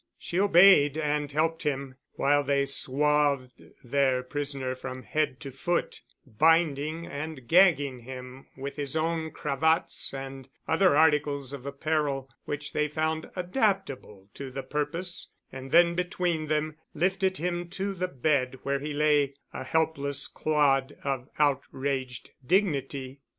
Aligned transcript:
She 0.17 0.39
obeyed 0.39 0.97
and 0.97 1.31
helped 1.31 1.61
him 1.61 1.93
while 2.13 2.43
they 2.43 2.65
swathed 2.65 3.61
their 3.83 4.23
prisoner 4.23 4.73
from 4.73 5.03
head 5.03 5.39
to 5.41 5.51
foot, 5.51 6.01
binding 6.25 7.05
and 7.05 7.47
gagging 7.47 7.99
him 7.99 8.47
with 8.57 8.77
his 8.77 8.95
own 8.95 9.29
cravats 9.29 10.11
and 10.11 10.49
other 10.67 10.97
articles 10.97 11.53
of 11.53 11.67
apparel 11.67 12.27
which 12.45 12.73
they 12.73 12.87
found 12.87 13.29
adaptable 13.35 14.27
to 14.33 14.49
the 14.49 14.63
purpose 14.63 15.29
and 15.51 15.69
then 15.71 15.93
between 15.93 16.47
them 16.47 16.77
lifted 16.95 17.37
him 17.37 17.69
to 17.69 17.93
the 17.93 18.07
bed 18.07 18.57
where 18.63 18.79
he 18.79 18.93
lay 18.93 19.35
a 19.53 19.63
helpless 19.63 20.27
clod 20.27 20.97
of 21.03 21.29
outraged 21.37 22.31
dignity. 22.43 23.21